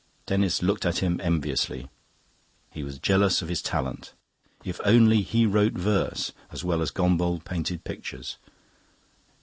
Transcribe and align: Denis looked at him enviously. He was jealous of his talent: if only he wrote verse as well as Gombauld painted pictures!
Denis 0.25 0.63
looked 0.63 0.83
at 0.83 0.97
him 0.97 1.21
enviously. 1.21 1.87
He 2.71 2.81
was 2.81 2.97
jealous 2.97 3.43
of 3.43 3.49
his 3.49 3.61
talent: 3.61 4.13
if 4.63 4.81
only 4.83 5.21
he 5.21 5.45
wrote 5.45 5.73
verse 5.73 6.31
as 6.49 6.63
well 6.63 6.81
as 6.81 6.89
Gombauld 6.89 7.45
painted 7.45 7.83
pictures! 7.83 8.39